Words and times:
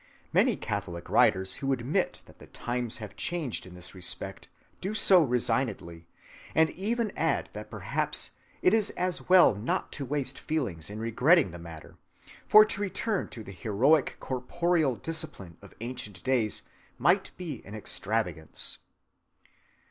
Many 0.33 0.55
Catholic 0.55 1.09
writers 1.09 1.57
who 1.57 1.71
admit 1.71 2.23
that 2.25 2.39
the 2.39 2.47
times 2.47 2.97
have 2.97 3.15
changed 3.15 3.67
in 3.67 3.75
this 3.75 3.93
respect 3.93 4.47
do 4.81 4.95
so 4.95 5.21
resignedly; 5.23 6.07
and 6.55 6.71
even 6.71 7.11
add 7.15 7.49
that 7.53 7.69
perhaps 7.69 8.31
it 8.63 8.73
is 8.73 8.89
as 8.97 9.29
well 9.29 9.53
not 9.53 9.91
to 9.91 10.03
waste 10.05 10.39
feelings 10.39 10.89
in 10.89 10.97
regretting 10.97 11.51
the 11.51 11.59
matter, 11.59 11.97
for 12.47 12.65
to 12.65 12.81
return 12.81 13.29
to 13.29 13.43
the 13.43 13.51
heroic 13.51 14.17
corporeal 14.19 14.95
discipline 14.95 15.57
of 15.61 15.75
ancient 15.81 16.23
days 16.23 16.63
might 16.97 17.29
be 17.37 17.61
an 17.63 17.75
extravagance. 17.75 18.79